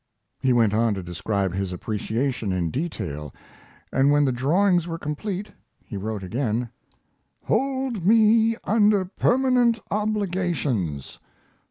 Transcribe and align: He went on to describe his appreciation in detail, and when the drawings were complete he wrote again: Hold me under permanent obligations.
He 0.39 0.51
went 0.51 0.73
on 0.73 0.95
to 0.95 1.03
describe 1.03 1.53
his 1.53 1.71
appreciation 1.71 2.51
in 2.51 2.71
detail, 2.71 3.35
and 3.93 4.11
when 4.11 4.25
the 4.25 4.31
drawings 4.31 4.87
were 4.87 4.97
complete 4.97 5.51
he 5.85 5.95
wrote 5.95 6.23
again: 6.23 6.71
Hold 7.43 8.03
me 8.03 8.57
under 8.63 9.05
permanent 9.05 9.77
obligations. 9.91 11.19